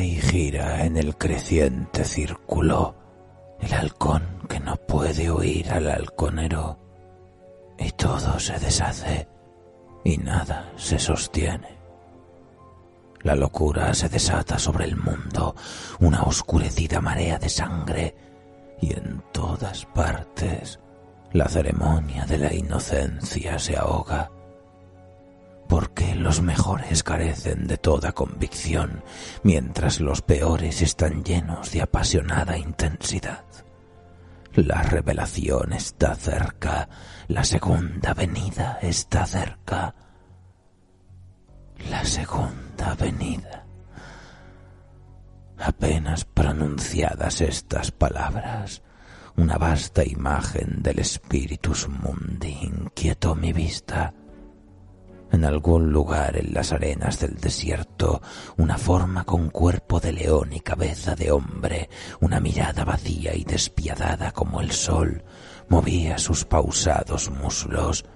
[0.00, 2.94] Y gira en el creciente círculo.
[3.60, 6.78] El halcón que no puede oír al halconero.
[7.78, 9.28] Y todo se deshace
[10.04, 11.76] y nada se sostiene.
[13.22, 15.56] La locura se desata sobre el mundo,
[15.98, 18.14] una oscurecida marea de sangre.
[18.80, 20.78] Y en todas partes
[21.32, 24.30] la ceremonia de la inocencia se ahoga
[26.18, 29.02] los mejores carecen de toda convicción,
[29.42, 33.44] mientras los peores están llenos de apasionada intensidad.
[34.54, 36.88] La revelación está cerca,
[37.28, 39.94] la segunda venida está cerca.
[41.90, 43.66] La segunda venida.
[45.58, 48.82] Apenas pronunciadas estas palabras,
[49.36, 54.12] una vasta imagen del Spiritus Mundi inquietó mi vista.
[55.30, 58.22] En algún lugar en las arenas del desierto,
[58.56, 61.90] una forma con cuerpo de león y cabeza de hombre,
[62.20, 65.22] una mirada vacía y despiadada como el sol,
[65.68, 68.06] movía sus pausados muslos,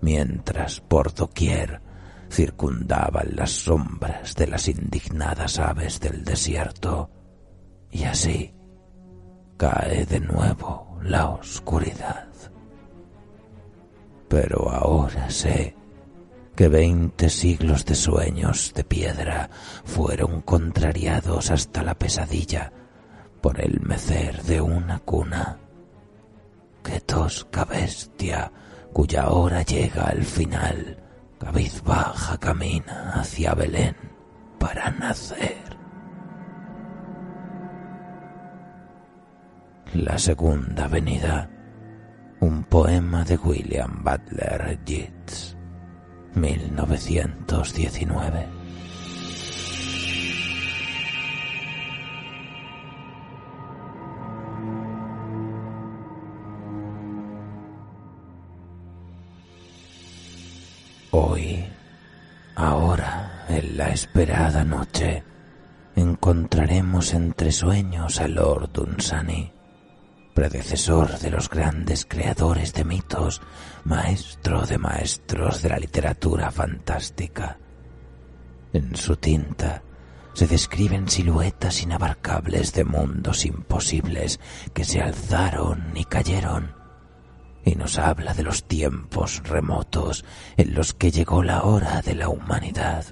[0.00, 1.82] mientras por doquier
[2.30, 7.10] circundaban las sombras de las indignadas aves del desierto.
[7.90, 8.54] Y así
[9.56, 12.28] cae de nuevo la oscuridad.
[14.28, 15.76] Pero ahora sé
[16.60, 19.48] que veinte siglos de sueños de piedra
[19.82, 22.70] fueron contrariados hasta la pesadilla
[23.40, 25.58] por el mecer de una cuna.
[26.84, 28.52] Que tosca bestia
[28.92, 31.02] cuya hora llega al final,
[31.38, 33.96] cabizbaja camina hacia Belén
[34.58, 35.78] para nacer.
[39.94, 41.48] La segunda venida,
[42.40, 45.56] un poema de William Butler Yeats.
[46.34, 48.46] 1919.
[61.12, 61.64] Hoy,
[62.54, 65.24] ahora, en la esperada noche,
[65.96, 69.59] encontraremos entre sueños a Lord Dunsany
[70.34, 73.42] predecesor de los grandes creadores de mitos,
[73.84, 77.58] maestro de maestros de la literatura fantástica.
[78.72, 79.82] En su tinta
[80.32, 84.38] se describen siluetas inabarcables de mundos imposibles
[84.72, 86.74] que se alzaron y cayeron,
[87.64, 90.24] y nos habla de los tiempos remotos
[90.56, 93.04] en los que llegó la hora de la humanidad.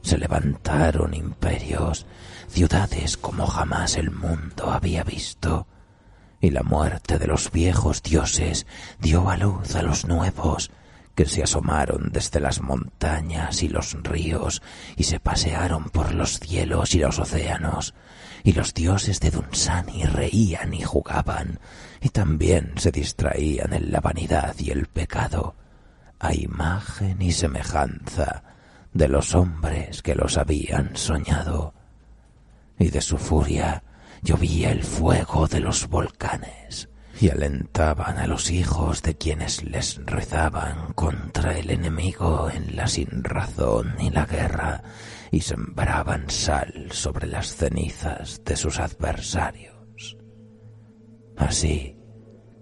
[0.00, 2.06] Se levantaron imperios,
[2.48, 5.68] ciudades como jamás el mundo había visto,
[6.42, 8.66] y la muerte de los viejos dioses
[8.98, 10.72] dio a luz a los nuevos,
[11.14, 14.60] que se asomaron desde las montañas y los ríos
[14.96, 17.94] y se pasearon por los cielos y los océanos,
[18.42, 21.60] y los dioses de Dunsani reían y jugaban,
[22.00, 25.54] y también se distraían en la vanidad y el pecado,
[26.18, 28.42] a imagen y semejanza
[28.92, 31.72] de los hombres que los habían soñado,
[32.80, 33.84] y de su furia
[34.22, 36.88] llovía el fuego de los volcanes
[37.20, 43.94] y alentaban a los hijos de quienes les rezaban contra el enemigo en la sinrazón
[44.00, 44.82] y la guerra
[45.30, 50.16] y sembraban sal sobre las cenizas de sus adversarios.
[51.36, 51.96] Así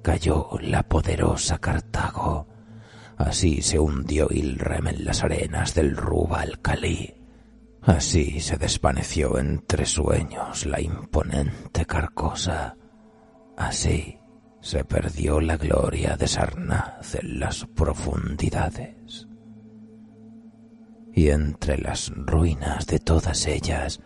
[0.02, 2.48] cayó la poderosa Cartago,
[3.16, 7.19] así se hundió Ilrem en las arenas del Rubal Calí,
[7.82, 12.76] Así se desvaneció entre sueños la imponente carcosa.
[13.56, 14.18] Así
[14.60, 19.26] se perdió la gloria de Sarnaz en las profundidades.
[21.12, 24.00] Y entre las ruinas de todas ellas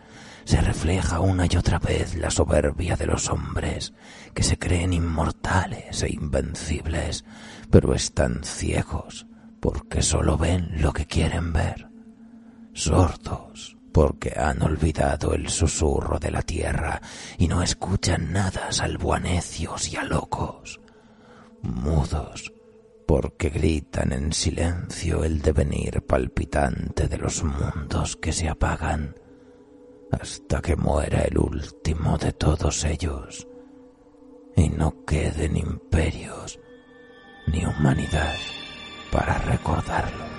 [0.45, 3.93] se refleja una y otra vez la soberbia de los hombres
[4.33, 7.25] que se creen inmortales e invencibles,
[7.69, 9.27] pero están ciegos
[9.59, 11.94] porque sólo ven lo que quieren ver
[12.75, 17.01] sordos porque han olvidado el susurro de la tierra
[17.37, 20.81] y no escuchan nada salvo a necios y a locos,
[21.61, 22.51] mudos,
[23.07, 29.15] porque gritan en silencio el devenir palpitante de los mundos que se apagan
[30.11, 33.47] hasta que muera el último de todos ellos
[34.57, 36.59] y no queden imperios
[37.47, 38.35] ni humanidad
[39.09, 40.34] para recordarlos.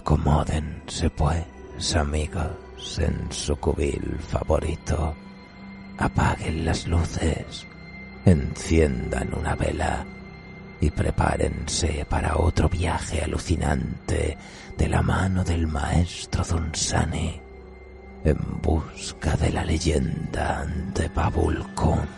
[0.00, 5.14] Acomódense pues, amigos, en su cubil favorito.
[5.98, 7.66] Apaguen las luces,
[8.24, 10.06] enciendan una vela
[10.80, 14.38] y prepárense para otro viaje alucinante
[14.78, 17.38] de la mano del maestro Dunsani
[18.24, 20.64] en busca de la leyenda
[20.94, 22.08] de Babulcón.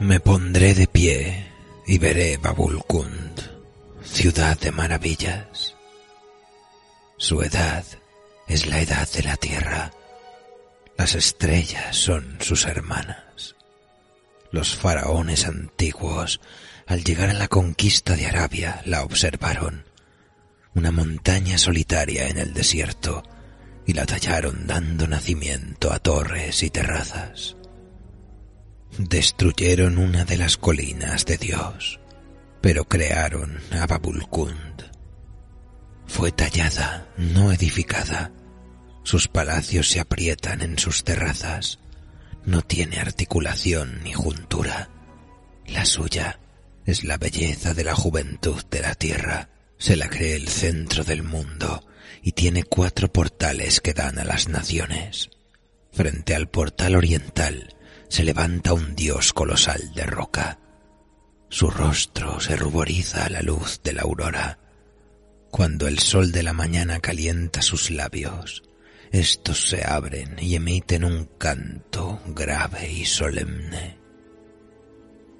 [0.00, 1.46] Me pondré de pie
[1.86, 3.38] y veré Babulkund,
[4.02, 5.74] ciudad de maravillas.
[7.18, 7.84] Su edad
[8.48, 9.90] es la edad de la tierra.
[10.96, 13.56] Las estrellas son sus hermanas.
[14.50, 16.40] Los faraones antiguos,
[16.86, 19.84] al llegar a la conquista de Arabia, la observaron.
[20.74, 23.22] Una montaña solitaria en el desierto,
[23.86, 27.56] y la tallaron dando nacimiento a torres y terrazas
[28.98, 32.00] destruyeron una de las colinas de Dios,
[32.60, 34.90] pero crearon a Babulkund.
[36.06, 38.32] Fue tallada, no edificada.
[39.04, 41.78] Sus palacios se aprietan en sus terrazas.
[42.44, 44.90] No tiene articulación ni juntura.
[45.66, 46.40] La suya
[46.84, 49.50] es la belleza de la juventud de la tierra.
[49.78, 51.86] Se la cree el centro del mundo
[52.22, 55.30] y tiene cuatro portales que dan a las naciones.
[55.92, 57.76] Frente al portal oriental
[58.10, 60.58] se levanta un dios colosal de roca.
[61.48, 64.58] Su rostro se ruboriza a la luz de la aurora.
[65.52, 68.64] Cuando el sol de la mañana calienta sus labios,
[69.12, 73.96] estos se abren y emiten un canto grave y solemne.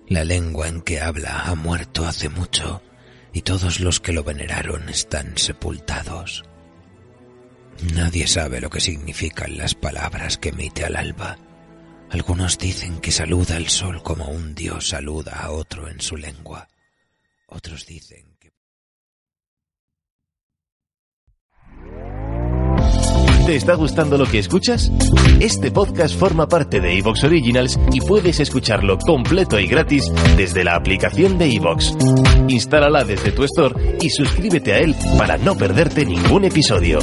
[0.09, 2.83] La lengua en que habla ha muerto hace mucho
[3.33, 6.45] y todos los que lo veneraron están sepultados.
[7.95, 11.37] Nadie sabe lo que significan las palabras que emite al alba
[12.11, 16.69] algunos dicen que saluda al sol como un dios saluda a otro en su lengua.
[17.47, 18.51] Otros dicen que...
[23.47, 24.93] ¿Te está gustando lo que escuchas?
[25.41, 30.05] Este podcast forma parte de Evox Originals y puedes escucharlo completo y gratis
[30.37, 31.97] desde la aplicación de Evox.
[32.49, 36.99] Instálala desde tu store y suscríbete a él para no perderte ningún episodio.